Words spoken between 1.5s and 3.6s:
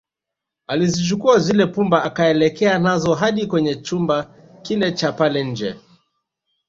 pumba akaelekea nazo hadi